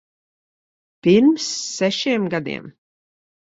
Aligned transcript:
Pirms 1.07 1.51
sešiem 1.77 2.29
gadiem. 2.37 2.65